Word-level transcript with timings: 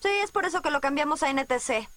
Sí, 0.00 0.08
es 0.22 0.30
por 0.30 0.44
eso 0.44 0.62
que 0.62 0.70
lo 0.70 0.80
cambiamos 0.80 1.22
a 1.22 1.30
NTC. 1.30 1.88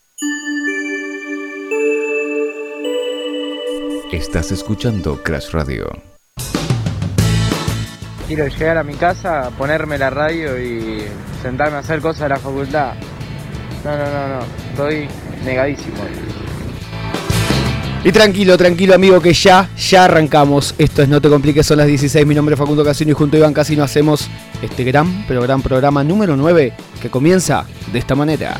Estás 4.11 4.51
escuchando 4.51 5.21
Crash 5.23 5.51
Radio. 5.51 5.89
Quiero 8.27 8.47
llegar 8.47 8.77
a 8.77 8.83
mi 8.83 8.95
casa, 8.95 9.51
ponerme 9.57 9.97
la 9.97 10.09
radio 10.09 10.59
y 10.59 11.03
sentarme 11.41 11.77
a 11.77 11.79
hacer 11.79 12.01
cosas 12.01 12.21
de 12.21 12.29
la 12.29 12.37
facultad. 12.37 12.93
No, 13.83 13.97
no, 13.97 14.05
no, 14.05 14.27
no. 14.27 14.45
Estoy 14.71 15.07
negadísimo. 15.43 15.97
Y 18.01 18.13
tranquilo, 18.13 18.57
tranquilo 18.57 18.95
amigo 18.95 19.19
que 19.19 19.33
ya, 19.33 19.69
ya 19.77 20.05
arrancamos. 20.05 20.73
Esto 20.77 21.01
es 21.01 21.09
No 21.09 21.19
Te 21.19 21.27
Compliques, 21.27 21.65
son 21.65 21.79
las 21.79 21.87
16. 21.87 22.25
Mi 22.25 22.33
nombre 22.33 22.53
es 22.53 22.59
Facundo 22.59 22.81
Casino 22.83 23.11
y 23.11 23.13
junto 23.13 23.35
a 23.35 23.39
Iván 23.39 23.53
Casino 23.53 23.83
hacemos 23.83 24.29
este 24.61 24.85
gran, 24.85 25.25
pero 25.27 25.41
gran 25.41 25.61
programa 25.61 26.01
número 26.01 26.37
9 26.37 26.73
que 27.01 27.09
comienza 27.09 27.65
de 27.91 27.99
esta 27.99 28.15
manera. 28.15 28.55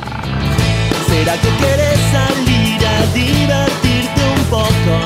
¿Será 1.08 1.36
que 1.36 1.48
quieres 1.58 1.99
salir 2.12 2.86
a 2.86 3.05
divertirte 3.13 4.22
un 4.36 4.44
poco? 4.49 4.99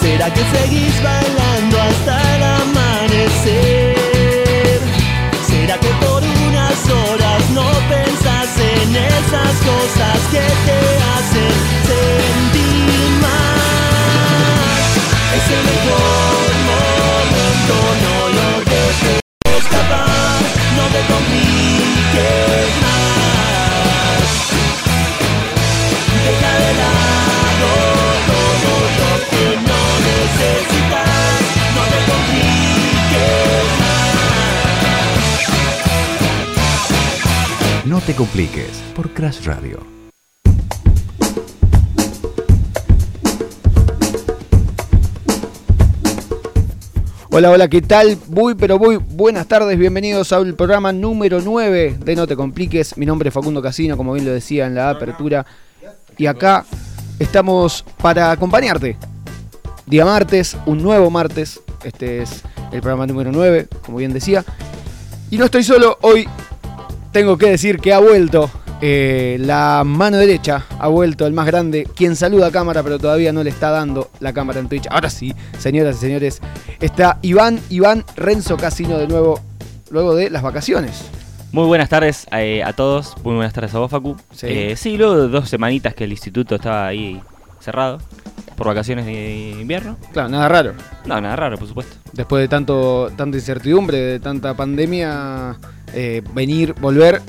¿Será 0.00 0.34
que 0.34 0.40
seguís 0.40 1.02
bailando 1.04 1.80
hasta 1.80 2.36
el 2.36 2.42
amanecer? 2.42 3.96
¿Será 5.46 5.78
que 5.78 5.88
por 6.04 6.20
unas 6.20 6.90
horas 6.90 7.50
no 7.54 7.70
pensás 7.88 8.58
en 8.58 8.96
esas 8.96 9.54
cosas 9.62 10.18
que 10.32 10.40
te 10.40 10.78
hacen 11.14 11.81
te 38.06 38.14
compliques 38.16 38.82
por 38.96 39.10
Crash 39.10 39.44
Radio. 39.44 39.78
Hola, 47.30 47.50
hola, 47.50 47.68
¿qué 47.68 47.80
tal? 47.80 48.18
Muy, 48.28 48.56
pero 48.56 48.78
muy 48.78 48.96
buenas 48.96 49.46
tardes, 49.46 49.78
bienvenidos 49.78 50.32
al 50.32 50.54
programa 50.54 50.92
número 50.92 51.40
9 51.40 51.98
de 52.04 52.16
No 52.16 52.26
Te 52.26 52.34
Compliques. 52.34 52.96
Mi 52.98 53.06
nombre 53.06 53.28
es 53.28 53.34
Facundo 53.34 53.62
Casino, 53.62 53.96
como 53.96 54.14
bien 54.14 54.26
lo 54.26 54.32
decía 54.32 54.66
en 54.66 54.74
la 54.74 54.90
apertura. 54.90 55.46
Y 56.18 56.26
acá 56.26 56.64
estamos 57.20 57.84
para 58.02 58.32
acompañarte. 58.32 58.96
Día 59.86 60.04
martes, 60.04 60.56
un 60.66 60.82
nuevo 60.82 61.08
martes. 61.08 61.60
Este 61.84 62.22
es 62.22 62.42
el 62.72 62.80
programa 62.80 63.06
número 63.06 63.30
9, 63.30 63.68
como 63.86 63.98
bien 63.98 64.12
decía. 64.12 64.44
Y 65.30 65.38
no 65.38 65.44
estoy 65.44 65.62
solo, 65.62 65.98
hoy 66.02 66.28
tengo 67.12 67.36
que 67.36 67.50
decir 67.50 67.78
que 67.78 67.92
ha 67.92 67.98
vuelto 67.98 68.50
eh, 68.80 69.36
la 69.38 69.84
mano 69.84 70.16
derecha, 70.16 70.64
ha 70.78 70.88
vuelto 70.88 71.26
el 71.26 71.32
más 71.32 71.46
grande, 71.46 71.86
quien 71.94 72.16
saluda 72.16 72.48
a 72.48 72.50
cámara 72.50 72.82
pero 72.82 72.98
todavía 72.98 73.32
no 73.32 73.44
le 73.44 73.50
está 73.50 73.70
dando 73.70 74.10
la 74.18 74.32
cámara 74.32 74.58
en 74.58 74.68
Twitch. 74.68 74.86
Ahora 74.90 75.10
sí, 75.10 75.34
señoras 75.58 75.96
y 75.96 76.00
señores, 76.00 76.40
está 76.80 77.18
Iván, 77.22 77.60
Iván 77.68 78.04
Renzo 78.16 78.56
Casino 78.56 78.98
de 78.98 79.06
nuevo, 79.06 79.38
luego 79.90 80.16
de 80.16 80.30
las 80.30 80.42
vacaciones. 80.42 81.04
Muy 81.52 81.66
buenas 81.66 81.90
tardes 81.90 82.26
eh, 82.32 82.62
a 82.64 82.72
todos, 82.72 83.14
muy 83.22 83.34
buenas 83.34 83.52
tardes 83.52 83.74
a 83.74 83.78
vos, 83.78 83.90
Facu. 83.90 84.16
Sí. 84.34 84.46
Eh, 84.48 84.76
sí, 84.76 84.96
luego 84.96 85.16
de 85.16 85.28
dos 85.28 85.50
semanitas 85.50 85.94
que 85.94 86.04
el 86.04 86.12
instituto 86.12 86.54
estaba 86.54 86.86
ahí 86.86 87.20
cerrado 87.60 87.98
por 88.56 88.66
vacaciones 88.66 89.06
de 89.06 89.56
invierno. 89.60 89.96
Claro, 90.12 90.28
nada 90.28 90.48
raro. 90.48 90.72
No, 91.06 91.20
nada 91.20 91.36
raro, 91.36 91.56
por 91.58 91.68
supuesto. 91.68 91.96
Después 92.12 92.40
de 92.42 92.48
tanto, 92.48 93.10
tanta 93.16 93.36
incertidumbre, 93.36 93.98
de 93.98 94.20
tanta 94.20 94.54
pandemia, 94.54 95.56
eh, 95.94 96.22
venir, 96.34 96.74
volver 96.80 97.20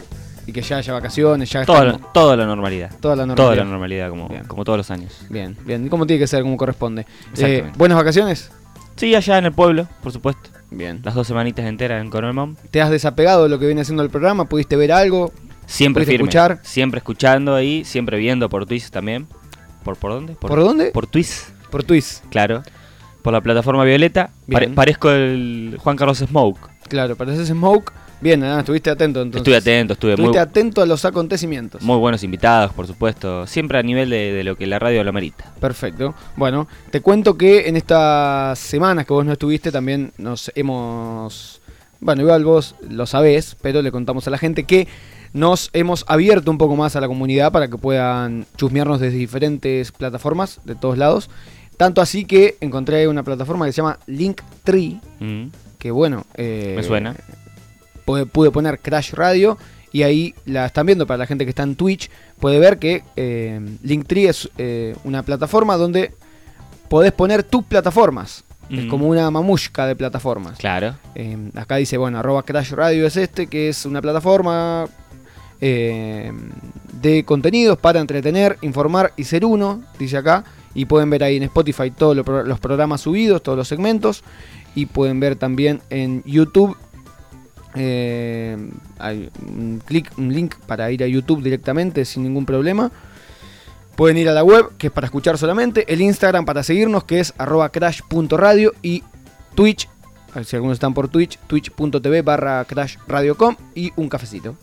y 0.46 0.52
que 0.52 0.62
ya 0.62 0.78
haya 0.78 0.94
vacaciones, 0.94 1.50
ya 1.50 1.62
estamos- 1.62 1.86
lo- 1.86 1.98
toda 2.14 2.36
la 2.36 2.46
normalidad. 2.46 2.92
toda 3.00 3.16
la 3.16 3.24
Toda 3.24 3.36
normalidad. 3.36 3.64
la 3.64 3.70
normalidad, 3.70 4.10
como, 4.10 4.28
Bien. 4.30 4.44
como 4.46 4.64
todos 4.66 4.78
los 4.78 4.92
años. 4.92 5.14
Bien, 5.30 5.56
bien. 5.66 5.88
¿Cómo 5.90 6.06
tiene 6.06 6.20
que 6.20 6.28
ser? 6.28 6.42
Como 6.44 6.58
corresponde. 6.58 7.06
Eh, 7.38 7.72
¿Buenas 7.78 7.98
vacaciones? 7.98 8.52
Sí, 8.96 9.16
allá 9.16 9.38
en 9.40 9.46
el 9.46 9.54
pueblo, 9.54 9.88
por 10.04 10.12
supuesto. 10.12 10.50
Bien. 10.70 11.00
Las 11.04 11.14
dos 11.16 11.28
semanitas 11.28 11.66
enteras 11.66 12.02
en 12.02 12.10
Coronel 12.10 12.56
¿Te 12.72 12.82
has 12.82 12.90
desapegado 12.90 13.44
de 13.44 13.50
lo 13.50 13.60
que 13.60 13.66
viene 13.68 13.82
haciendo 13.82 14.04
el 14.04 14.10
programa? 14.10 14.46
¿Pudiste 14.46 14.76
ver 14.76 14.92
algo? 14.92 15.32
Siempre 15.66 16.02
¿Pudiste 16.02 16.12
firme. 16.18 16.24
escuchar? 16.30 16.60
Siempre 16.64 16.98
escuchando 16.98 17.56
ahí, 17.56 17.86
siempre 17.86 18.18
viendo 18.18 18.50
por 18.50 18.66
Twitch 18.66 18.90
también. 18.90 19.28
¿Por, 19.84 19.98
por 19.98 20.12
dónde? 20.12 20.34
¿Por 20.36 20.60
dónde? 20.60 20.92
Por 20.92 21.08
Twitch, 21.08 21.46
Por 21.70 21.84
Twitch. 21.84 22.22
claro. 22.30 22.64
Por 23.22 23.32
la 23.34 23.42
plataforma 23.42 23.84
Violeta. 23.86 24.32
Pare- 24.52 24.68
parezco 24.70 25.10
el 25.10 25.78
Juan 25.80 25.96
Carlos 25.96 26.18
Smoke. 26.18 26.60
Claro, 26.90 27.16
pareces 27.16 27.48
Smoke. 27.48 27.92
Bien, 28.20 28.40
nada, 28.40 28.60
estuviste 28.60 28.90
atento 28.90 29.22
entonces. 29.22 29.42
Estuve 29.42 29.58
atento, 29.58 29.94
estuve 29.94 30.12
muy, 30.16 30.26
Estuviste 30.26 30.40
atento 30.40 30.82
a 30.82 30.86
los 30.86 31.04
acontecimientos. 31.04 31.82
Muy 31.82 31.98
buenos 31.98 32.24
invitados, 32.24 32.72
por 32.74 32.88
supuesto. 32.88 33.46
Siempre 33.48 33.78
a 33.78 33.84
nivel 33.84 34.10
de, 34.10 34.32
de 34.34 34.44
lo 34.46 34.56
que 34.58 34.66
la 34.68 34.80
radio 34.80 35.04
lo 35.04 35.12
merita. 35.12 35.54
Perfecto. 35.60 36.14
Bueno, 36.38 36.68
te 36.92 37.02
cuento 37.02 37.38
que 37.38 37.68
en 37.68 37.76
estas 37.78 38.60
semanas 38.60 39.06
que 39.06 39.14
vos 39.14 39.26
no 39.26 39.34
estuviste 39.34 39.72
también 39.72 40.12
nos 40.18 40.52
hemos... 40.56 41.62
Bueno, 42.00 42.22
igual 42.24 42.44
vos 42.44 42.76
lo 42.90 43.06
sabés, 43.06 43.56
pero 43.62 43.82
le 43.82 43.92
contamos 43.92 44.28
a 44.28 44.32
la 44.32 44.38
gente 44.38 44.64
que 44.66 44.88
nos 45.34 45.70
hemos 45.74 46.06
abierto 46.08 46.52
un 46.52 46.58
poco 46.58 46.76
más 46.76 46.96
a 46.96 47.02
la 47.02 47.08
comunidad 47.08 47.52
para 47.52 47.68
que 47.68 47.78
puedan 47.78 48.46
chusmearnos 48.56 49.00
desde 49.00 49.18
diferentes 49.18 49.92
plataformas 49.92 50.60
de 50.64 50.76
todos 50.76 50.98
lados. 50.98 51.30
Tanto 51.78 52.02
así 52.02 52.26
que 52.26 52.56
encontré 52.62 53.08
una 53.08 53.24
plataforma 53.24 53.66
que 53.66 53.72
se 53.74 53.78
llama 53.78 54.00
Linktree, 54.08 55.00
Mm. 55.20 55.46
que 55.80 55.92
bueno... 55.92 56.26
eh, 56.36 56.74
Me 56.78 56.84
suena. 56.84 57.16
pude, 58.06 58.26
pude 58.26 58.52
poner 58.52 58.80
Crash 58.80 59.14
Radio 59.14 59.58
y 59.92 60.04
ahí 60.04 60.36
la 60.46 60.66
están 60.68 60.86
viendo 60.86 61.08
para 61.08 61.18
la 61.20 61.26
gente 61.26 61.46
que 61.46 61.50
está 61.50 61.64
en 61.64 61.76
Twitch. 61.76 62.10
Puede 62.40 62.60
ver 62.60 62.78
que 62.78 63.04
eh, 63.16 63.60
Linktree 63.82 64.28
es 64.28 64.50
eh, 64.58 64.96
una 65.04 65.24
plataforma 65.24 65.76
donde 65.78 66.14
podés 66.90 67.12
poner 67.12 67.44
tus 67.44 67.64
plataformas. 67.64 68.44
Es 68.70 68.86
Mm. 68.86 68.88
como 68.88 69.08
una 69.08 69.30
mamushka 69.30 69.86
de 69.88 69.96
plataformas. 69.96 70.58
Claro. 70.60 70.96
Eh, 71.16 71.38
acá 71.56 71.76
dice, 71.78 71.98
bueno, 71.98 72.20
arroba 72.20 72.44
Crash 72.44 72.72
Radio 72.72 73.06
es 73.08 73.18
este, 73.18 73.48
que 73.48 73.68
es 73.70 73.86
una 73.86 74.02
plataforma 74.02 74.86
eh, 75.66 76.34
de 77.02 77.24
contenidos 77.24 77.78
para 77.78 78.02
entretener, 78.02 78.58
informar 78.64 79.14
y 79.16 79.24
ser 79.24 79.46
uno, 79.46 79.82
dice 79.98 80.18
acá. 80.18 80.44
Y 80.74 80.86
pueden 80.86 81.10
ver 81.10 81.24
ahí 81.24 81.38
en 81.38 81.44
Spotify 81.44 81.90
todos 81.90 82.18
los 82.18 82.60
programas 82.60 83.00
subidos, 83.00 83.42
todos 83.42 83.58
los 83.58 83.68
segmentos. 83.68 84.24
Y 84.76 84.88
pueden 84.88 85.22
ver 85.22 85.38
también 85.38 85.82
en 85.90 86.22
YouTube. 86.26 86.76
eh, 87.76 88.58
hay 89.00 89.30
un, 89.48 89.82
clic, 89.86 90.12
un 90.18 90.34
link 90.34 90.56
para 90.68 90.92
ir 90.92 91.02
a 91.02 91.08
YouTube 91.08 91.42
directamente 91.42 92.04
sin 92.04 92.24
ningún 92.24 92.46
problema. 92.46 92.92
Pueden 93.96 94.18
ir 94.18 94.28
a 94.28 94.34
la 94.34 94.44
web, 94.44 94.72
que 94.78 94.88
es 94.88 94.94
para 94.94 95.06
escuchar 95.06 95.38
solamente. 95.38 95.86
El 95.94 96.02
Instagram 96.02 96.44
para 96.44 96.62
seguirnos, 96.62 97.06
que 97.06 97.22
es 97.22 97.34
arroba 97.38 97.70
crash.radio. 97.70 98.74
Y 98.82 99.02
Twitch, 99.56 99.88
si 100.44 100.58
algunos 100.58 100.76
están 100.76 100.94
por 100.94 101.08
Twitch, 101.08 101.40
twitch.tv 101.48 102.22
barra 102.22 102.66
crashradiocom. 102.66 103.56
Y 103.76 103.94
un 103.96 104.10
cafecito. 104.10 104.58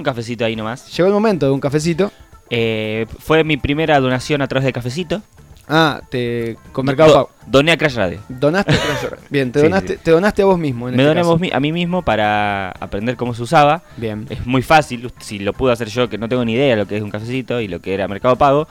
Un 0.00 0.04
cafecito 0.04 0.46
ahí 0.46 0.56
nomás. 0.56 0.90
Llegó 0.96 1.08
el 1.08 1.12
momento 1.12 1.44
de 1.44 1.52
un 1.52 1.60
cafecito. 1.60 2.10
Eh, 2.48 3.04
fue 3.18 3.44
mi 3.44 3.58
primera 3.58 4.00
donación 4.00 4.40
a 4.40 4.48
través 4.48 4.64
de 4.64 4.72
cafecito. 4.72 5.20
Ah, 5.68 6.00
te 6.10 6.56
con 6.72 6.86
Mercado 6.86 7.08
Do- 7.10 7.14
Pago. 7.14 7.30
Doné 7.46 7.72
a 7.72 7.76
Crash 7.76 7.94
Radio. 7.96 8.18
Donaste 8.30 8.72
a 8.72 8.76
Crash 8.78 9.02
Radio. 9.10 9.24
Bien, 9.28 9.52
te 9.52 9.60
donaste, 9.62 9.92
sí. 9.96 10.00
te 10.02 10.10
donaste 10.10 10.40
a 10.42 10.46
vos 10.46 10.58
mismo. 10.58 10.88
En 10.88 10.96
Me 10.96 11.02
este 11.02 11.08
doné 11.08 11.20
a 11.20 11.50
caso. 11.50 11.60
mí 11.60 11.72
mismo 11.72 12.00
para 12.02 12.70
aprender 12.70 13.16
cómo 13.16 13.34
se 13.34 13.42
usaba. 13.42 13.82
Bien. 13.98 14.26
Es 14.30 14.46
muy 14.46 14.62
fácil. 14.62 15.12
Si 15.20 15.38
lo 15.38 15.52
pude 15.52 15.72
hacer 15.72 15.88
yo, 15.88 16.08
que 16.08 16.16
no 16.16 16.28
tengo 16.30 16.44
ni 16.46 16.54
idea 16.54 16.70
de 16.70 16.76
lo 16.76 16.88
que 16.88 16.96
es 16.96 17.02
un 17.02 17.10
cafecito 17.10 17.60
y 17.60 17.68
lo 17.68 17.80
que 17.80 17.92
era 17.92 18.08
Mercado 18.08 18.36
Pago, 18.36 18.66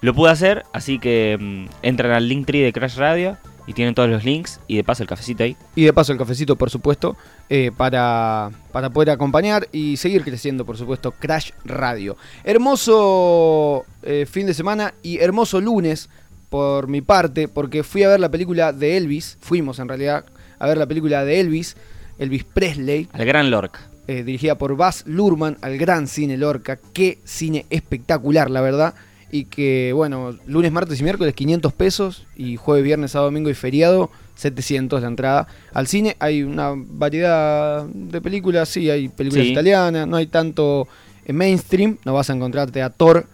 lo 0.00 0.14
pude 0.14 0.30
hacer. 0.30 0.62
Así 0.72 1.00
que 1.00 1.36
mm, 1.38 1.66
entran 1.82 2.12
al 2.12 2.28
Linktree 2.28 2.62
de 2.62 2.72
Crash 2.72 2.96
Radio 2.96 3.36
y 3.68 3.74
tienen 3.74 3.94
todos 3.94 4.08
los 4.10 4.24
links. 4.24 4.58
Y 4.66 4.74
de 4.76 4.82
paso 4.82 5.04
el 5.04 5.08
cafecito 5.08 5.44
ahí. 5.44 5.56
Y 5.76 5.84
de 5.84 5.92
paso 5.92 6.10
el 6.10 6.18
cafecito, 6.18 6.56
por 6.56 6.70
supuesto, 6.70 7.16
eh, 7.48 7.70
para, 7.76 8.50
para 8.72 8.90
poder 8.90 9.10
acompañar 9.10 9.68
y 9.70 9.96
seguir 9.98 10.24
creciendo, 10.24 10.64
por 10.64 10.76
supuesto, 10.76 11.12
Crash 11.12 11.50
Radio. 11.64 12.16
Hermoso 12.44 13.84
eh, 14.02 14.26
fin 14.30 14.46
de 14.46 14.54
semana 14.54 14.94
y 15.02 15.18
hermoso 15.18 15.60
lunes 15.60 16.08
por 16.48 16.88
mi 16.88 17.00
parte, 17.02 17.48
porque 17.48 17.82
fui 17.82 18.02
a 18.04 18.08
ver 18.08 18.20
la 18.20 18.30
película 18.30 18.72
de 18.72 18.96
Elvis, 18.96 19.36
fuimos 19.40 19.78
en 19.78 19.88
realidad 19.88 20.24
a 20.58 20.66
ver 20.66 20.78
la 20.78 20.86
película 20.86 21.24
de 21.24 21.40
Elvis, 21.40 21.76
Elvis 22.18 22.44
Presley, 22.44 23.08
Al 23.12 23.26
gran 23.26 23.50
Lorca. 23.50 23.80
eh, 24.06 24.22
dirigida 24.24 24.56
por 24.56 24.76
Baz 24.76 25.04
Luhrmann, 25.06 25.58
al 25.60 25.76
gran 25.76 26.06
cine 26.08 26.36
Lorca. 26.36 26.78
Qué 26.94 27.18
cine 27.24 27.66
espectacular, 27.70 28.50
la 28.50 28.60
verdad. 28.62 28.94
Y 29.30 29.44
que, 29.44 29.92
bueno, 29.94 30.34
lunes, 30.46 30.72
martes 30.72 31.00
y 31.00 31.02
miércoles 31.02 31.34
500 31.34 31.72
pesos 31.72 32.24
y 32.36 32.56
jueves, 32.56 32.84
viernes, 32.84 33.10
sábado, 33.12 33.30
domingo 33.30 33.50
y 33.50 33.54
feriado 33.54 34.10
700 34.36 35.02
la 35.02 35.08
entrada. 35.08 35.46
Al 35.74 35.86
cine 35.86 36.16
hay 36.18 36.42
una 36.42 36.72
variedad 36.74 37.84
de 37.86 38.20
películas, 38.20 38.68
sí, 38.68 38.88
hay 38.88 39.08
películas 39.08 39.46
Sí. 39.46 39.52
italianas, 39.52 40.06
no 40.06 40.16
hay 40.16 40.26
tanto 40.26 40.88
en 41.26 41.36
mainstream, 41.36 41.98
no 42.04 42.14
vas 42.14 42.30
a 42.30 42.32
encontrarte 42.34 42.80
a 42.82 42.90
Thor, 42.90 43.26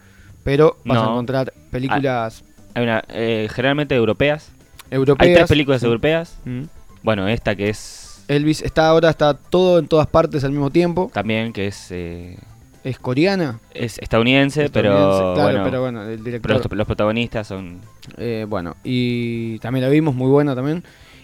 pero 0.43 0.77
vas 0.83 0.97
a 0.97 1.03
encontrar 1.05 1.53
películas 1.71 2.43
Hay 2.73 2.83
una, 2.83 3.03
eh, 3.09 3.47
generalmente 3.53 3.95
europeas. 3.95 4.49
europeas. 4.91 5.27
Hay 5.29 5.33
tres 5.35 5.47
películas 5.47 5.81
europeas. 5.83 6.37
Mm. 6.43 6.63
Bueno, 7.03 7.27
esta 7.27 7.55
que 7.55 7.69
es 7.69 8.23
Elvis 8.27 8.61
está 8.63 8.87
ahora, 8.87 9.11
está 9.11 9.35
todo 9.35 9.77
en 9.79 9.87
todas 9.87 10.07
partes 10.07 10.43
al 10.43 10.51
mismo 10.51 10.71
tiempo. 10.71 11.09
también, 11.13 11.53
que 11.53 11.67
es, 11.67 11.87
eh, 11.91 12.37
Es 12.85 12.99
coreana. 12.99 13.59
es 13.73 13.97
estadounidense, 13.97 14.69
pero 14.69 14.91
estadounidense, 14.91 15.33
claro, 15.33 15.43
bueno, 15.43 15.63
pero 15.65 15.81
bueno, 15.81 16.03
el 16.03 16.23
director. 16.23 16.61
pero 16.61 16.75
los, 16.75 16.85
protagonistas 16.85 17.47
son... 17.47 17.79
Eh, 18.17 18.45
bueno, 18.47 18.75
y 18.83 19.57
también 19.57 19.83
la 19.83 19.89
vimos, 19.89 20.13
muy 20.13 20.29
buena 20.29 20.53
también. 20.53 20.83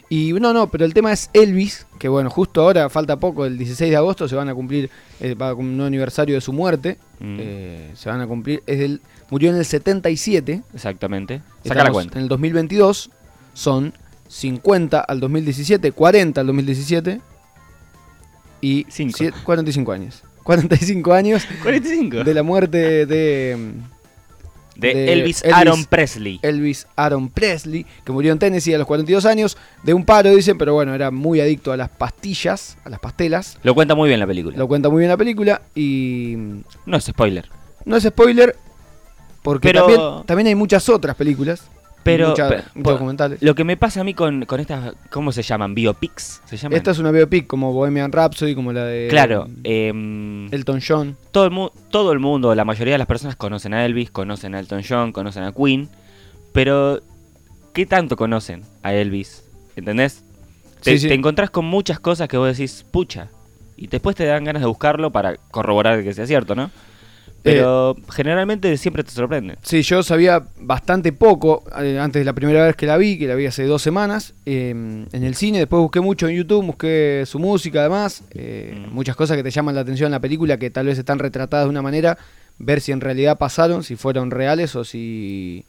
Y 0.10 0.34
no, 0.34 0.54
no, 0.54 0.72
pero 0.72 0.86
el 0.86 0.94
tema 0.96 1.14
es 1.14 1.30
Elvis, 1.34 1.86
que 2.00 2.10
bueno, 2.10 2.32
justo 2.32 2.64
ahora, 2.64 2.90
falta 2.90 3.18
poco, 3.18 3.46
el 3.46 3.60
16 3.60 3.92
de 3.92 3.96
agosto 3.96 4.28
se 4.28 4.36
van 4.36 4.50
a 4.50 4.56
cumplir, 4.56 4.90
eh, 5.20 5.36
va 5.36 5.54
un 5.54 5.78
nuevo 5.78 5.86
aniversario 5.86 6.34
de 6.34 6.42
su 6.42 6.52
muerte. 6.52 6.98
Mm. 7.20 7.38
Eh, 7.40 7.92
se 7.94 8.10
van 8.10 8.22
a 8.22 8.28
cumplir, 8.28 8.64
es 8.66 8.80
del, 8.80 9.00
murió 9.30 9.52
en 9.52 9.58
el 9.58 9.66
77. 9.66 10.64
Exactamente. 10.74 11.44
Saca 11.64 11.84
la 11.84 11.92
cuenta. 11.92 12.18
En 12.18 12.24
el 12.24 12.28
2022 12.28 13.12
son 13.54 13.94
50 14.28 15.00
al 15.00 15.20
2017, 15.20 15.92
40 15.92 16.42
al 16.42 16.48
2017 16.48 17.22
y 18.62 18.86
Cinco. 18.90 19.18
siete- 19.18 19.38
45 19.44 19.92
años. 19.92 20.24
45 20.44 21.14
años 21.14 21.44
45. 21.62 22.24
de 22.24 22.34
la 22.34 22.42
muerte 22.44 23.06
de 23.06 23.56
De, 24.76 24.94
de 24.96 25.14
Elvis, 25.14 25.44
Elvis- 25.44 25.54
Aaron 25.54 25.86
Presley. 25.86 26.40
Elvis 26.42 26.88
Aaron 26.96 27.30
Presley, 27.30 27.86
que 28.04 28.12
murió 28.12 28.32
en 28.32 28.40
Tennessee 28.40 28.74
a 28.74 28.78
los 28.80 28.88
42 28.88 29.26
años, 29.26 29.56
de 29.84 29.94
un 29.94 30.04
paro, 30.06 30.34
dicen, 30.34 30.58
pero 30.58 30.74
bueno, 30.74 30.96
era 30.96 31.12
muy 31.12 31.40
adicto 31.40 31.72
a 31.72 31.78
las 31.78 31.90
pastillas, 31.90 32.78
a 32.84 32.90
las 32.90 33.00
pastelas. 33.00 33.60
Lo 33.62 33.76
cuenta 33.76 33.94
muy 33.94 34.08
bien 34.08 34.20
la 34.20 34.26
película. 34.26 34.58
Lo 34.58 34.68
cuenta 34.68 34.90
muy 34.90 35.00
bien 35.02 35.10
la 35.10 35.18
película 35.18 35.62
y 35.76 36.36
No 36.88 36.98
es 36.98 37.04
spoiler. 37.06 37.48
no 37.86 37.96
es 37.98 38.04
spoiler, 38.06 38.56
porque 39.44 39.68
Pero- 39.70 39.82
también, 39.86 40.02
también 40.26 40.48
hay 40.48 40.56
muchas 40.56 40.88
otras 40.90 41.16
películas, 41.16 41.62
Pero 42.04 42.30
mucha- 42.30 42.50
pe- 42.50 42.56
muchos 42.76 42.84
po- 42.84 42.92
documentales. 42.94 43.42
lo 43.42 43.54
que 43.56 43.64
me 43.64 43.78
pasa 43.78 44.02
a 44.02 44.04
mí 44.04 44.14
con, 44.14 44.46
con 44.46 44.60
estas, 44.60 44.94
¿cómo 45.12 45.32
se 45.32 45.44
llaman? 45.44 45.76
¿Biopics? 45.76 46.42
¿Se 46.46 46.58
llaman? 46.58 46.78
Esta 46.78 46.92
es 46.92 47.00
una 47.00 47.12
biopic 47.12 47.46
como 47.48 47.74
Bohemian 47.74 48.12
Rhapsody, 48.12 48.56
como 48.56 48.74
la 48.74 48.86
de 48.86 49.08
Claro, 49.10 49.48
em, 49.64 50.52
Elton 50.54 50.80
John. 50.86 51.16
todo, 51.32 51.46
el 51.46 51.52
mu- 51.52 51.70
todo 51.92 52.12
el 52.12 52.20
mundo, 52.20 52.56
la 52.56 52.66
mayoría 52.66 52.94
de 52.96 52.98
las 52.98 53.08
personas 53.08 53.36
conocen 53.36 53.74
a 53.74 53.86
Elvis, 53.86 54.10
conocen 54.12 54.56
a 54.56 54.60
Elton 54.60 54.82
John, 54.88 55.12
conocen 55.12 55.44
a 55.44 55.52
Queen, 55.52 55.90
pero 56.54 57.00
¿qué 57.74 57.86
tanto 57.86 58.16
conocen 58.16 58.64
a 58.84 58.94
Elvis? 58.94 59.44
¿Entendés? 59.76 60.24
Te, 60.84 60.94
Sí, 60.94 61.00
sí. 61.00 61.08
te 61.10 61.14
encontrás 61.14 61.50
con 61.52 61.66
muchas 61.66 62.00
cosas 62.00 62.28
que 62.28 62.38
vos 62.38 62.58
decís, 62.58 62.84
pucha, 62.90 63.28
y 63.78 63.88
después 63.88 64.16
te 64.16 64.26
dan 64.26 64.44
ganas 64.44 64.62
de 64.64 64.68
buscarlo 64.68 65.12
para 65.12 65.38
corroborar 65.52 66.04
que 66.04 66.14
sea 66.14 66.26
cierto, 66.26 66.56
¿no? 66.56 66.72
Pero 67.44 67.96
generalmente 68.10 68.78
siempre 68.78 69.04
te 69.04 69.12
sorprende. 69.12 69.58
Sí, 69.64 69.82
yo 69.82 70.04
sabía 70.04 70.44
bastante 70.60 71.12
poco 71.12 71.64
eh, 71.82 71.98
antes 72.00 72.20
de 72.22 72.26
la 72.26 72.34
primera 72.34 72.66
vez 72.66 72.76
que 72.76 72.86
la 72.86 72.98
vi, 72.98 73.18
que 73.18 73.28
la 73.28 73.36
vi 73.36 73.46
hace 73.48 73.64
dos 73.66 73.82
semanas, 73.82 74.34
eh, 74.46 74.70
en 74.70 75.24
el 75.24 75.36
cine. 75.36 75.60
Después 75.60 75.82
busqué 75.82 76.02
mucho 76.02 76.28
en 76.28 76.36
YouTube, 76.36 76.66
busqué 76.66 77.24
su 77.26 77.40
música 77.40 77.80
además, 77.80 78.24
eh, 78.32 78.76
Mm. 78.88 78.94
muchas 78.94 79.16
cosas 79.16 79.38
que 79.38 79.44
te 79.44 79.50
llaman 79.52 79.74
la 79.76 79.82
atención 79.82 80.08
en 80.08 80.12
la 80.12 80.20
película 80.20 80.58
que 80.58 80.70
tal 80.70 80.86
vez 80.86 80.98
están 81.00 81.18
retratadas 81.20 81.66
de 81.66 81.70
una 81.72 81.82
manera, 81.82 82.18
ver 82.60 82.80
si 82.80 82.92
en 82.92 83.02
realidad 83.02 83.38
pasaron, 83.40 83.84
si 83.84 83.96
fueron 83.96 84.30
reales 84.30 84.76
o 84.76 84.84
si, 84.84 85.66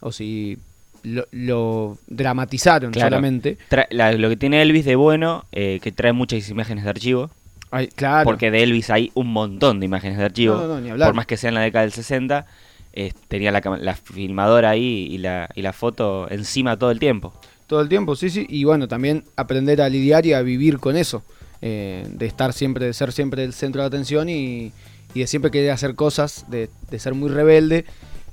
o 0.00 0.12
si 0.12 0.56
lo, 1.02 1.26
lo 1.32 1.98
dramatizaron 2.06 2.92
Claro. 2.92 3.08
solamente. 3.08 3.58
Tra- 3.68 3.88
la- 3.90 4.12
lo 4.12 4.28
que 4.28 4.36
tiene 4.36 4.62
Elvis 4.62 4.84
de 4.84 4.94
bueno, 4.94 5.44
eh, 5.50 5.80
que 5.82 5.90
trae 5.90 6.12
muchas 6.12 6.48
imágenes 6.48 6.84
de 6.84 6.90
archivo, 6.90 7.30
Ay, 7.72 7.88
claro. 7.88 8.24
porque 8.24 8.50
de 8.52 8.62
Elvis 8.62 8.90
hay 8.90 9.10
un 9.14 9.32
montón 9.32 9.80
de 9.80 9.86
imágenes 9.86 10.18
de 10.18 10.24
archivo, 10.26 10.54
No, 10.54 10.68
no, 10.68 10.80
ni 10.80 10.90
hablar. 10.90 11.08
por 11.08 11.16
más 11.16 11.26
que 11.26 11.36
sea 11.36 11.48
en 11.48 11.54
la 11.54 11.62
década 11.62 11.82
del 11.82 11.92
60, 11.92 12.46
eh, 12.92 13.12
tenía 13.28 13.50
la, 13.50 13.94
filmadora 13.96 14.70
ahí 14.70 15.08
y 15.10 15.18
la, 15.18 15.48
y 15.54 15.62
la 15.62 15.72
foto 15.72 16.30
encima 16.30 16.76
todo 16.78 16.90
el 16.90 17.00
tiempo. 17.00 17.32
Todo 17.66 17.80
el 17.80 17.88
tiempo, 17.88 18.14
sí, 18.14 18.28
sí. 18.30 18.46
Y 18.48 18.64
bueno, 18.64 18.86
también 18.86 19.24
aprender 19.34 19.80
a 19.82 19.88
lidiar 19.88 20.26
y 20.26 20.34
a 20.34 20.42
vivir 20.42 20.78
con 20.78 20.96
eso. 20.96 21.22
eh, 21.62 22.06
de 22.10 22.26
estar 22.26 22.52
siempre, 22.52 22.84
de 22.86 22.92
ser 22.92 23.12
siempre 23.12 23.44
el 23.44 23.52
centro 23.54 23.80
de 23.82 23.86
atención 23.88 24.28
y, 24.28 24.72
y 25.14 25.20
de 25.20 25.26
siempre 25.26 25.50
querer 25.50 25.70
hacer 25.70 25.94
cosas, 25.94 26.44
de, 26.50 26.68
de 26.90 26.98
ser 26.98 27.14
muy 27.14 27.30
rebelde 27.30 27.84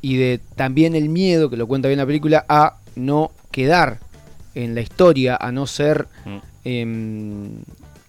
y 0.01 0.17
de 0.17 0.39
también 0.55 0.95
el 0.95 1.09
miedo, 1.09 1.49
que 1.49 1.55
lo 1.57 1.67
cuenta 1.67 1.87
bien 1.87 1.99
la 1.99 2.05
película, 2.05 2.45
a 2.49 2.77
no 2.95 3.31
quedar 3.51 3.99
en 4.55 4.75
la 4.75 4.81
historia, 4.81 5.37
a 5.39 5.51
no 5.51 5.67
ser... 5.67 6.07
Mm. 6.25 6.37
em, 6.65 7.49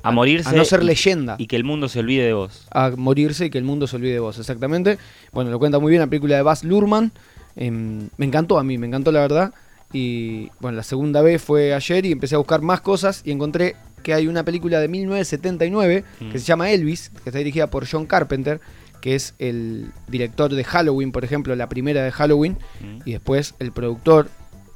A 0.03 0.11
morirse 0.11 0.49
A 0.49 0.53
no 0.53 0.65
ser 0.65 0.83
y- 0.83 0.87
leyenda. 0.87 1.37
Y 1.39 1.47
que 1.47 1.57
el 1.57 1.65
mundo 1.65 1.89
se 1.89 1.99
olvide 2.01 2.25
de 2.25 2.33
vos. 2.33 2.67
a 2.71 2.91
morirse 2.97 3.47
y 3.47 3.51
que 3.51 3.59
el 3.59 3.65
mundo 3.65 3.87
se 3.87 3.97
olvide 3.97 4.13
de 4.15 4.21
vos, 4.21 4.39
exactamente. 4.39 4.99
Bueno, 5.33 5.51
lo 5.51 5.59
cuenta 5.59 5.79
muy 5.79 5.91
bien 5.91 6.01
la 6.01 6.07
película 6.07 6.37
de 6.37 6.43
Baz 6.43 6.65
Luhrmann. 6.65 7.13
Em, 7.57 8.09
me 8.17 8.27
encantó 8.27 8.59
a 8.59 8.65
mí, 8.65 8.79
me 8.79 8.87
encantó 8.87 9.13
la 9.13 9.21
verdad. 9.21 9.53
Y 9.93 10.49
bueno, 10.61 10.77
la 10.77 10.83
segunda 10.85 11.21
vez 11.21 11.43
fue 11.43 11.75
ayer 11.75 12.07
y 12.07 12.13
empecé 12.13 12.37
a 12.37 12.39
buscar 12.39 12.63
más 12.63 12.81
cosas 12.81 13.23
y 13.25 13.33
encontré 13.33 13.75
que 14.05 14.15
hay 14.15 14.29
una 14.29 14.45
película 14.45 14.81
de 14.81 14.89
1979 14.89 16.05
Mm. 16.21 16.31
que 16.31 16.39
se 16.39 16.45
llama 16.45 16.71
Elvis, 16.71 17.11
que 17.23 17.29
está 17.31 17.39
dirigida 17.39 17.67
por 17.69 17.87
John 17.91 18.07
Carpenter, 18.07 18.61
que 19.01 19.15
es 19.15 19.35
el 19.39 19.91
director 20.09 20.55
de 20.55 20.63
Halloween, 20.65 21.11
por 21.13 21.25
ejemplo, 21.25 21.55
la 21.57 21.69
primera 21.69 22.03
de 22.05 22.13
Halloween, 22.13 22.57
Mm. 22.81 23.01
y 23.05 23.13
después 23.13 23.55
el 23.59 23.73
productor 23.73 24.29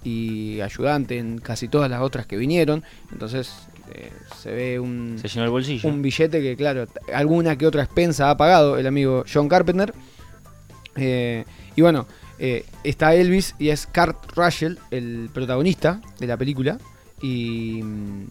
y 0.02 0.60
ayudante 0.60 1.18
en 1.18 1.38
casi 1.38 1.68
todas 1.68 1.90
las 1.90 2.00
otras 2.02 2.26
que 2.26 2.36
vinieron. 2.36 2.82
Entonces 3.12 3.52
eh, 3.92 4.12
se 4.36 4.50
ve 4.50 4.80
un, 4.80 5.18
Se 5.20 5.28
llenó 5.28 5.44
el 5.44 5.50
bolsillo. 5.50 5.88
un 5.88 6.02
billete 6.02 6.40
que, 6.40 6.56
claro, 6.56 6.86
alguna 7.12 7.56
que 7.56 7.66
otra 7.66 7.82
expensa 7.82 8.30
ha 8.30 8.36
pagado 8.36 8.78
el 8.78 8.86
amigo 8.86 9.24
John 9.32 9.48
Carpenter. 9.48 9.94
Eh, 10.96 11.44
y 11.76 11.82
bueno, 11.82 12.06
eh, 12.38 12.64
está 12.82 13.14
Elvis 13.14 13.54
y 13.58 13.68
es 13.68 13.86
Kurt 13.86 14.32
Russell, 14.36 14.76
el 14.90 15.30
protagonista 15.32 16.00
de 16.18 16.26
la 16.26 16.36
película. 16.36 16.78
Y, 17.20 17.80
mm, 17.82 18.26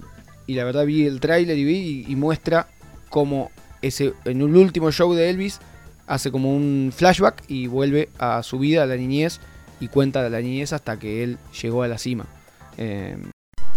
y 0.48 0.54
la 0.56 0.64
verdad 0.64 0.86
vi 0.86 1.06
el 1.06 1.20
tráiler 1.20 1.58
y 1.58 1.64
vi 1.64 2.06
y, 2.08 2.12
y 2.12 2.16
muestra 2.16 2.68
como 3.10 3.52
ese, 3.82 4.14
en 4.26 4.42
un 4.42 4.56
último 4.56 4.92
show 4.92 5.14
de 5.14 5.30
Elvis 5.30 5.60
hace 6.08 6.32
como 6.32 6.56
un 6.56 6.92
flashback 6.96 7.44
y 7.48 7.68
vuelve 7.68 8.10
a 8.20 8.44
su 8.44 8.60
vida, 8.60 8.84
a 8.84 8.86
la 8.86 8.96
niñez, 8.96 9.40
y 9.80 9.88
cuenta 9.88 10.24
de 10.24 10.30
la 10.30 10.42
niñez 10.42 10.74
hasta 10.74 10.98
que 10.98 11.24
él 11.24 11.38
llegó 11.62 11.84
a 11.84 11.88
la 11.88 11.98
cima. 11.98 12.26
Eh, 12.78 13.18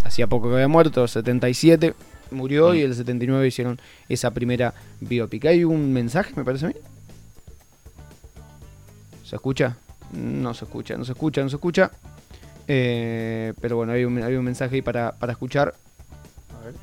hacía 0.06 0.26
poco 0.26 0.48
que 0.48 0.54
había 0.54 0.68
muerto, 0.68 1.06
77 1.06 1.94
murió 2.30 2.72
Mm. 2.72 2.76
y 2.76 2.80
el 2.80 2.94
79 2.94 3.46
hicieron 3.46 3.80
esa 4.08 4.30
primera 4.32 4.74
biopic. 5.00 5.44
¿Hay 5.46 5.64
un 5.64 5.92
mensaje, 5.92 6.32
me 6.36 6.44
parece 6.44 6.66
a 6.66 6.68
mí? 6.68 6.74
¿Se 9.24 9.36
escucha? 9.36 9.76
No 10.12 10.54
se 10.54 10.64
escucha, 10.64 10.96
no 10.96 11.04
se 11.04 11.12
escucha, 11.12 11.42
no 11.42 11.48
se 11.48 11.56
escucha. 11.56 11.90
Eh, 12.68 13.52
pero 13.60 13.76
bueno, 13.76 13.92
hay 13.92 14.04
un, 14.04 14.22
hay 14.22 14.34
un 14.34 14.44
mensaje 14.44 14.76
ahí 14.76 14.82
para, 14.82 15.12
para 15.12 15.32
escuchar. 15.32 15.74
A 16.60 16.64
ver. 16.64 16.74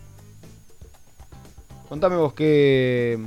Contame 1.89 2.15
vos 2.15 2.33
qué... 2.33 3.19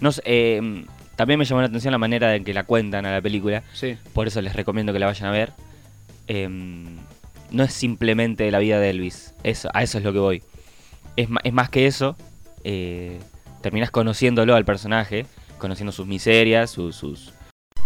No 0.00 0.10
sé, 0.10 0.22
eh, 0.24 0.84
también 1.16 1.38
me 1.38 1.44
llamó 1.44 1.60
la 1.60 1.68
atención 1.68 1.92
la 1.92 1.98
manera 1.98 2.34
en 2.34 2.44
que 2.44 2.52
la 2.54 2.64
cuentan 2.64 3.06
a 3.06 3.12
la 3.12 3.20
película. 3.22 3.62
Sí. 3.72 3.96
Por 4.12 4.26
eso 4.26 4.40
les 4.42 4.54
recomiendo 4.56 4.92
que 4.92 4.98
la 4.98 5.06
vayan 5.06 5.28
a 5.28 5.32
ver. 5.32 5.52
Em, 6.26 6.96
no 7.52 7.64
es 7.64 7.72
simplemente 7.72 8.50
la 8.50 8.58
vida 8.58 8.80
de 8.80 8.90
Elvis. 8.90 9.34
Eso, 9.42 9.68
a 9.74 9.82
eso 9.82 9.98
es 9.98 10.04
lo 10.04 10.12
que 10.12 10.18
voy. 10.18 10.42
Es, 11.16 11.28
es 11.44 11.52
más 11.52 11.68
que 11.68 11.86
eso. 11.86 12.16
Eh, 12.64 13.18
terminás 13.60 13.90
conociéndolo 13.90 14.54
al 14.54 14.64
personaje. 14.64 15.26
Conociendo 15.58 15.92
sus 15.92 16.06
miserias, 16.06 16.70
sus, 16.70 16.96
sus... 16.96 17.32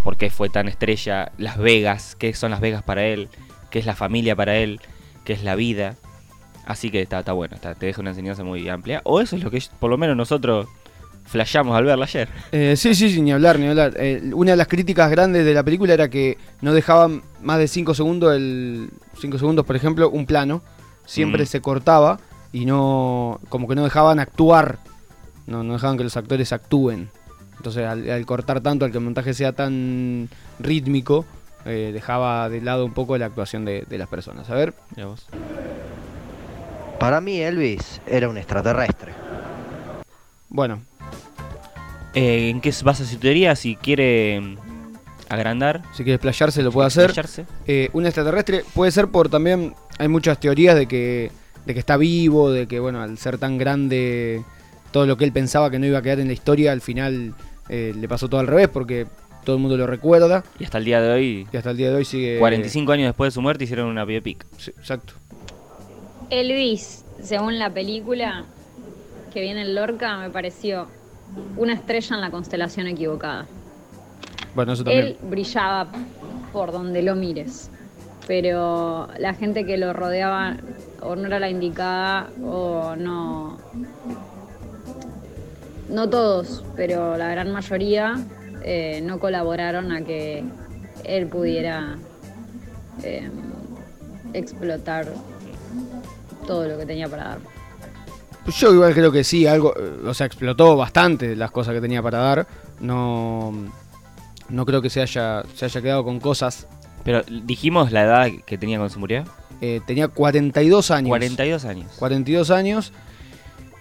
¿Por 0.03 0.17
qué 0.17 0.29
fue 0.29 0.49
tan 0.49 0.67
estrella? 0.67 1.31
Las 1.37 1.57
Vegas. 1.57 2.15
¿Qué 2.15 2.33
son 2.33 2.51
las 2.51 2.61
Vegas 2.61 2.83
para 2.83 3.05
él? 3.05 3.29
¿Qué 3.69 3.79
es 3.79 3.85
la 3.85 3.95
familia 3.95 4.35
para 4.35 4.57
él? 4.57 4.79
¿Qué 5.25 5.33
es 5.33 5.43
la 5.43 5.55
vida? 5.55 5.95
Así 6.65 6.89
que 6.89 7.01
está, 7.01 7.19
está 7.19 7.33
bueno. 7.33 7.57
te 7.57 7.85
deja 7.85 8.01
una 8.01 8.11
enseñanza 8.11 8.43
muy 8.43 8.67
amplia. 8.69 9.01
O 9.03 9.21
eso 9.21 9.35
es 9.35 9.43
lo 9.43 9.51
que 9.51 9.61
por 9.79 9.89
lo 9.89 9.97
menos 9.97 10.15
nosotros 10.15 10.67
flashamos 11.27 11.77
al 11.77 11.83
verla 11.85 12.05
ayer. 12.05 12.27
Eh, 12.51 12.75
sí, 12.75 12.95
sí, 12.95 13.09
sí, 13.11 13.21
ni 13.21 13.31
hablar, 13.31 13.59
ni 13.59 13.67
hablar. 13.67 13.93
Eh, 13.97 14.31
una 14.33 14.51
de 14.51 14.57
las 14.57 14.67
críticas 14.67 15.11
grandes 15.11 15.45
de 15.45 15.53
la 15.53 15.61
película 15.63 15.93
era 15.93 16.09
que 16.09 16.37
no 16.61 16.73
dejaban 16.73 17.21
más 17.41 17.59
de 17.59 17.67
5 17.67 17.93
segundos, 17.93 18.35
el 18.35 18.89
5 19.19 19.37
segundos, 19.37 19.65
por 19.65 19.75
ejemplo, 19.75 20.09
un 20.09 20.25
plano. 20.25 20.61
Siempre 21.05 21.43
Mm. 21.43 21.47
se 21.47 21.61
cortaba 21.61 22.19
y 22.51 22.65
no. 22.65 23.39
como 23.49 23.67
que 23.67 23.75
no 23.75 23.83
dejaban 23.83 24.19
actuar. 24.19 24.79
No, 25.45 25.63
no 25.63 25.73
dejaban 25.73 25.97
que 25.97 26.03
los 26.03 26.17
actores 26.17 26.51
actúen. 26.51 27.09
Entonces, 27.57 27.85
al, 27.85 28.09
al 28.09 28.25
cortar 28.25 28.61
tanto, 28.61 28.85
al 28.85 28.91
que 28.91 28.97
el 28.97 29.03
montaje 29.03 29.33
sea 29.33 29.51
tan 29.53 30.27
rítmico, 30.59 31.25
eh, 31.65 31.91
dejaba 31.93 32.49
de 32.49 32.61
lado 32.61 32.85
un 32.85 32.93
poco 32.93 33.17
la 33.17 33.25
actuación 33.27 33.65
de, 33.65 33.83
de 33.89 33.97
las 33.97 34.07
personas. 34.09 34.49
A 34.49 34.55
ver. 34.55 34.73
Vos. 34.97 35.25
Para 36.99 37.21
mí 37.21 37.39
Elvis 37.39 38.01
era 38.07 38.27
un 38.29 38.37
extraterrestre. 38.37 39.13
Bueno, 40.49 40.81
Eh, 42.17 42.49
¿En 42.49 42.61
qué 42.61 42.71
se 42.71 42.83
basa 42.83 43.05
su 43.05 43.17
teoría? 43.17 43.55
Si 43.55 43.75
quiere 43.75 44.41
mm, 44.41 44.57
agrandar, 45.29 45.83
si 45.91 45.97
quiere 45.97 46.15
explayarse, 46.15 46.63
lo 46.63 46.71
puede 46.71 46.87
hacer. 46.87 47.13
Eh, 47.67 47.89
un 47.93 48.07
extraterrestre 48.07 48.63
puede 48.73 48.91
ser 48.91 49.09
por 49.09 49.29
también 49.29 49.75
hay 49.99 50.07
muchas 50.07 50.39
teorías 50.39 50.75
de 50.75 50.87
que, 50.87 51.31
de 51.67 51.73
que 51.75 51.79
está 51.79 51.95
vivo, 51.95 52.51
de 52.51 52.67
que, 52.67 52.79
bueno, 52.79 53.03
al 53.03 53.19
ser 53.19 53.37
tan 53.37 53.59
grande, 53.59 54.41
todo 54.91 55.05
lo 55.05 55.15
que 55.15 55.25
él 55.25 55.31
pensaba 55.31 55.69
que 55.69 55.77
no 55.77 55.85
iba 55.85 55.99
a 55.99 56.01
quedar 56.01 56.19
en 56.19 56.25
la 56.25 56.33
historia, 56.33 56.71
al 56.71 56.81
final 56.81 57.35
eh, 57.69 57.93
le 57.95 58.07
pasó 58.07 58.27
todo 58.27 58.39
al 58.39 58.47
revés, 58.47 58.69
porque 58.69 59.05
todo 59.43 59.57
el 59.57 59.61
mundo 59.61 59.77
lo 59.77 59.85
recuerda. 59.85 60.43
Y 60.57 60.63
hasta 60.63 60.79
el 60.79 60.85
día 60.85 60.99
de 60.99 61.11
hoy, 61.11 61.47
Y 61.53 61.57
hasta 61.57 61.69
el 61.69 61.77
día 61.77 61.91
de 61.91 61.97
hoy 61.97 62.05
sigue... 62.05 62.39
45 62.39 62.91
años 62.93 63.09
después 63.09 63.31
de 63.31 63.35
su 63.35 63.43
muerte, 63.43 63.65
hicieron 63.65 63.89
una 63.89 64.05
biopic. 64.05 64.43
Sí, 64.57 64.71
exacto. 64.71 65.13
Elvis, 66.31 67.05
según 67.21 67.59
la 67.59 67.71
película 67.71 68.45
que 69.31 69.41
viene 69.41 69.61
en 69.61 69.75
Lorca, 69.75 70.17
me 70.17 70.31
pareció 70.31 70.87
una 71.55 71.73
estrella 71.73 72.15
en 72.15 72.21
la 72.21 72.31
constelación 72.31 72.87
equivocada. 72.87 73.45
Bueno, 74.55 74.73
eso 74.73 74.83
también. 74.83 75.07
Él 75.07 75.17
brillaba 75.21 75.87
por 76.51 76.71
donde 76.71 77.01
lo 77.01 77.15
mires, 77.15 77.69
pero 78.27 79.07
la 79.17 79.33
gente 79.33 79.65
que 79.65 79.77
lo 79.77 79.93
rodeaba 79.93 80.57
o 81.01 81.15
no 81.15 81.27
era 81.27 81.39
la 81.39 81.49
indicada 81.49 82.29
o 82.43 82.95
no... 82.95 83.57
No 85.89 86.09
todos, 86.09 86.65
pero 86.75 87.15
la 87.15 87.29
gran 87.29 87.51
mayoría 87.53 88.17
eh, 88.61 88.99
no 89.01 89.19
colaboraron 89.19 89.93
a 89.93 90.01
que 90.01 90.43
él 91.05 91.27
pudiera 91.27 91.97
eh, 93.03 93.29
explotar 94.33 95.07
todo 96.45 96.67
lo 96.67 96.77
que 96.77 96.85
tenía 96.85 97.07
para 97.07 97.23
dar. 97.23 97.56
Yo 98.55 98.73
igual 98.73 98.93
creo 98.93 99.11
que 99.11 99.23
sí, 99.23 99.45
algo, 99.45 99.73
o 100.05 100.13
sea, 100.13 100.25
explotó 100.25 100.77
bastante 100.77 101.35
las 101.35 101.51
cosas 101.51 101.73
que 101.73 101.81
tenía 101.81 102.01
para 102.01 102.19
dar. 102.19 102.47
No, 102.79 103.53
no 104.49 104.65
creo 104.65 104.81
que 104.81 104.89
se 104.89 105.01
haya, 105.01 105.43
se 105.55 105.65
haya 105.65 105.81
quedado 105.81 106.03
con 106.03 106.19
cosas. 106.19 106.67
Pero 107.03 107.21
dijimos 107.23 107.91
la 107.91 108.03
edad 108.03 108.27
que 108.45 108.57
tenía 108.57 108.77
cuando 108.77 108.93
se 108.93 108.99
murió. 108.99 109.23
Eh, 109.61 109.81
tenía 109.85 110.07
42 110.07 110.91
años. 110.91 111.09
42 111.09 111.65
años. 111.65 111.91
42 111.97 112.51
años. 112.51 112.93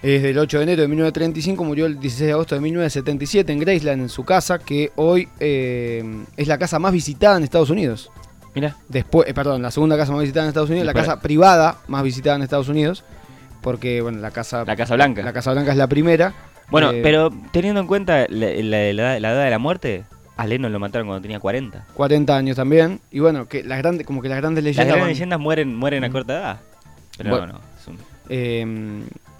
Es 0.03 0.23
del 0.23 0.39
8 0.39 0.59
de 0.59 0.63
enero 0.63 0.83
de 0.83 0.89
1935, 0.89 1.65
murió 1.65 1.87
el 1.87 1.99
16 1.99 2.27
de 2.27 2.33
agosto 2.33 2.55
de 2.55 2.61
1977 2.61 3.53
en 3.53 3.59
Graceland, 3.59 4.03
en 4.03 4.09
su 4.09 4.25
casa, 4.25 4.59
que 4.59 4.93
hoy 4.97 5.29
eh, 5.41 6.05
es 6.37 6.47
la 6.49 6.59
casa 6.59 6.79
más 6.79 6.93
visitada 6.93 7.39
en 7.39 7.45
Estados 7.45 7.71
Unidos. 7.71 8.11
Mira, 8.55 8.77
Después, 8.89 9.29
eh, 9.29 9.35
perdón, 9.35 9.63
la 9.63 9.71
segunda 9.71 9.97
casa 9.97 10.13
más 10.13 10.21
visitada 10.21 10.45
en 10.45 10.49
Estados 10.49 10.71
Unidos, 10.71 10.87
la 10.87 10.95
casa 10.95 11.21
privada 11.21 11.79
más 11.89 12.05
visitada 12.05 12.37
en 12.37 12.43
Estados 12.43 12.69
Unidos, 12.69 13.05
porque 13.67 14.01
bueno, 14.01 14.21
la 14.21 14.31
casa 14.31 14.65
la 14.65 14.77
Casa 14.77 14.95
Blanca. 14.95 15.25
la 15.25 15.33
Casa 15.33 15.51
Blanca 15.51 15.73
es 15.73 15.77
la 15.77 15.89
primera. 15.89 16.33
Bueno, 16.71 16.93
Eh, 16.93 17.01
pero 17.03 17.33
teniendo 17.51 17.81
en 17.81 17.89
cuenta 17.89 18.27
la, 18.29 18.47
la- 18.63 18.93
la- 18.93 19.19
la 19.19 19.33
edad 19.33 19.43
de 19.45 19.51
la 19.51 19.59
muerte, 19.59 20.05
a 20.37 20.47
Lennon 20.47 20.71
lo 20.73 20.79
mataron 20.79 21.09
cuando 21.09 21.21
tenía 21.23 21.41
40. 21.41 21.85
40 21.95 22.37
años 22.37 22.55
también. 22.55 23.01
Y 23.11 23.19
bueno, 23.19 23.49
que 23.49 23.65
las 23.65 23.79
grandes, 23.79 24.07
como 24.07 24.23
que 24.23 24.29
las 24.29 24.39
grandes 24.39 24.63
Las 24.63 24.69
leyendas. 24.77 24.87
grandes 24.87 25.03
van- 25.03 25.09
leyendas 25.15 25.41
mueren, 25.41 25.75
mueren 25.75 26.05
a 26.05 26.11
corta 26.11 26.33
edad. 26.35 26.61
Pero 27.19 27.31
Bueno. 27.31 27.47
no, 27.47 27.53
no, 27.55 27.59
es 27.81 27.89
un- 27.89 27.99
eh, 28.29 28.65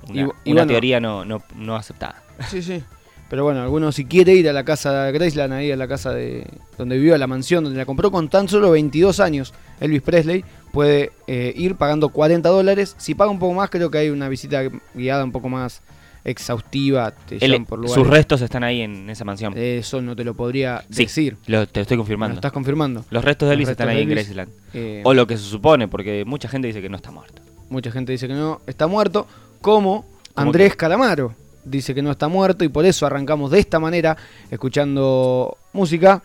una, 0.09 0.21
y- 0.21 0.21
y 0.21 0.23
una 0.25 0.63
bueno, 0.63 0.67
teoría 0.67 0.99
no, 0.99 1.25
no, 1.25 1.41
no 1.55 1.77
aceptada. 1.77 2.21
Sí, 2.49 2.63
sí. 2.63 2.83
Pero 3.29 3.43
bueno, 3.43 3.61
alguno 3.63 3.91
si 3.91 4.05
quiere 4.05 4.35
ir 4.35 4.49
a 4.49 4.53
la 4.53 4.65
casa 4.65 5.03
de 5.05 5.13
Graceland, 5.13 5.53
ahí 5.53 5.73
a 5.73 5.77
la 5.77 5.89
casa 5.89 6.13
de 6.13 6.47
donde 6.79 6.97
vivió, 6.97 7.15
a 7.15 7.19
la 7.19 7.27
mansión 7.27 7.65
donde 7.65 7.79
la 7.79 7.85
compró 7.85 8.11
con 8.13 8.29
tan 8.29 8.49
solo 8.49 8.71
22 8.71 9.19
años, 9.19 9.53
Elvis 9.81 10.03
Presley, 10.03 10.45
puede 10.73 11.11
eh, 11.27 11.53
ir 11.57 11.75
pagando 11.75 12.11
40 12.11 12.49
dólares. 12.49 12.95
Si 12.99 13.15
paga 13.17 13.31
un 13.33 13.39
poco 13.41 13.55
más, 13.55 13.69
creo 13.69 13.91
que 13.91 13.99
hay 13.99 14.11
una 14.11 14.29
visita 14.29 14.63
guiada 14.95 15.25
un 15.25 15.33
poco 15.33 15.49
más 15.49 15.83
exhaustiva. 16.31 17.13
Te 17.13 17.37
Él- 17.37 17.41
llevan 17.53 17.67
por 17.67 17.79
lugares. 17.79 17.95
sus 18.03 18.07
restos 18.13 18.41
están 18.43 18.63
ahí 18.65 18.83
en 18.83 19.09
esa 19.11 19.25
mansión. 19.25 19.55
Eso 19.57 20.03
no 20.03 20.15
te 20.15 20.25
lo 20.25 20.35
podría 20.35 20.85
Sí, 20.91 21.05
decir. 21.05 21.37
lo- 21.47 21.67
te 21.67 21.81
lo 21.81 21.83
estoy 21.83 21.97
¿Me 21.97 21.99
lo 21.99 22.03
confirmando. 22.03 22.35
estás 22.37 22.53
confirmando? 22.53 23.05
Los 23.11 23.25
restos 23.25 23.49
de 23.49 23.55
Elvis 23.55 23.69
restos 23.69 23.85
están 23.85 23.95
de 23.95 24.01
ahí 24.01 24.03
en. 24.03 24.11
Graceland. 24.11 24.53
Eh, 24.75 25.03
O 25.05 25.15
lo 25.15 25.27
que 25.27 25.37
se 25.37 25.45
supone, 25.45 25.89
porque 25.89 26.25
mucha 26.25 26.49
gente 26.49 26.67
dice 26.69 26.83
que 26.83 26.89
no 26.89 26.97
está 26.97 27.11
muerto. 27.11 27.43
Mucha 27.71 27.91
gente 27.91 28.13
dice 28.13 28.29
que 28.29 28.35
no 28.35 28.61
está 28.67 28.87
muerto, 28.87 29.27
como 29.61 30.03
¿Cómo 30.03 30.47
Andrés 30.49 30.77
Calamaro 30.77 31.35
dice 31.67 31.95
que 31.95 32.03
no 32.03 32.13
está 32.13 32.29
muerto 32.29 32.65
y 32.65 32.69
por 32.69 32.87
eso 32.87 33.07
arrancamos 33.07 33.51
de 33.51 33.59
esta 33.59 33.79
manera 33.79 34.17
escuchando 34.51 35.59
música. 35.73 36.23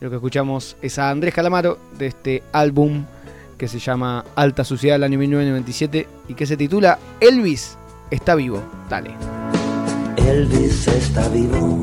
Lo 0.00 0.08
que 0.08 0.16
escuchamos 0.16 0.76
es 0.82 0.98
a 0.98 1.10
Andrés 1.10 1.34
Calamaro 1.34 1.78
de 1.98 2.06
este 2.06 2.42
álbum 2.52 3.04
que 3.58 3.68
se 3.68 3.78
llama 3.78 4.24
Alta 4.34 4.64
Suciedad 4.64 4.96
del 4.96 5.04
año 5.04 5.18
1997 5.18 6.08
y 6.28 6.34
que 6.34 6.46
se 6.46 6.56
titula 6.56 6.98
Elvis 7.20 7.76
está 8.10 8.34
vivo. 8.34 8.62
Dale. 8.88 9.10
Elvis 10.16 10.88
está 10.88 11.28
vivo. 11.28 11.82